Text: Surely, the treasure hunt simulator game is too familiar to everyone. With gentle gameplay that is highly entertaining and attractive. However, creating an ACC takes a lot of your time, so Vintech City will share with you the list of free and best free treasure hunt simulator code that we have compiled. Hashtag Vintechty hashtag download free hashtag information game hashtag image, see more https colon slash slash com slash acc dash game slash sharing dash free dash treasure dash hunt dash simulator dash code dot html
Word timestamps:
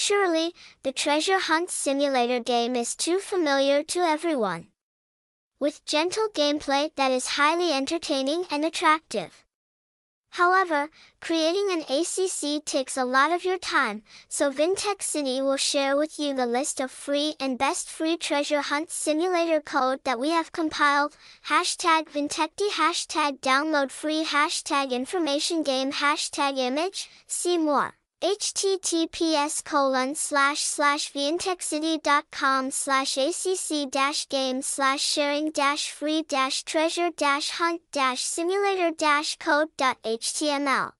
Surely, 0.00 0.54
the 0.84 0.92
treasure 0.92 1.40
hunt 1.40 1.72
simulator 1.72 2.38
game 2.38 2.76
is 2.76 2.94
too 2.94 3.18
familiar 3.18 3.82
to 3.82 3.98
everyone. 3.98 4.68
With 5.58 5.84
gentle 5.84 6.28
gameplay 6.28 6.94
that 6.94 7.10
is 7.10 7.34
highly 7.34 7.72
entertaining 7.72 8.44
and 8.48 8.64
attractive. 8.64 9.44
However, 10.30 10.90
creating 11.20 11.72
an 11.72 11.80
ACC 11.90 12.64
takes 12.64 12.96
a 12.96 13.04
lot 13.04 13.32
of 13.32 13.44
your 13.44 13.58
time, 13.58 14.04
so 14.28 14.52
Vintech 14.52 15.02
City 15.02 15.42
will 15.42 15.56
share 15.56 15.96
with 15.96 16.16
you 16.20 16.32
the 16.32 16.46
list 16.46 16.78
of 16.78 16.92
free 16.92 17.34
and 17.40 17.58
best 17.58 17.90
free 17.90 18.16
treasure 18.16 18.60
hunt 18.60 18.92
simulator 18.92 19.60
code 19.60 20.04
that 20.04 20.20
we 20.20 20.30
have 20.30 20.52
compiled. 20.52 21.16
Hashtag 21.48 22.04
Vintechty 22.04 22.68
hashtag 22.68 23.40
download 23.40 23.90
free 23.90 24.24
hashtag 24.24 24.92
information 24.92 25.64
game 25.64 25.90
hashtag 25.90 26.56
image, 26.56 27.10
see 27.26 27.58
more 27.58 27.94
https 28.20 29.64
colon 29.64 30.12
slash 30.14 30.60
slash 30.60 31.12
com 32.32 32.70
slash 32.70 33.16
acc 33.16 33.90
dash 33.90 34.28
game 34.28 34.60
slash 34.60 35.00
sharing 35.00 35.50
dash 35.52 35.92
free 35.92 36.22
dash 36.22 36.64
treasure 36.64 37.10
dash 37.16 37.50
hunt 37.50 37.80
dash 37.92 38.22
simulator 38.22 38.90
dash 38.90 39.36
code 39.36 39.68
dot 39.76 39.96
html 40.02 40.97